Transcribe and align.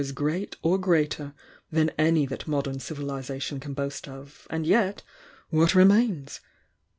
as 0.01 0.11
great 0.13 0.55
or 0.63 0.79
greater 0.79 1.31
than 1.71 1.91
any 1.91 2.25
that 2.25 2.47
modern 2.47 2.79
civihsation 2.79 3.61
can 3.61 3.75
boast 3.75 4.07
of— 4.07 4.47
and 4.49 4.65
yet 4.65 5.03
what 5.51 5.75
remains? 5.75 6.39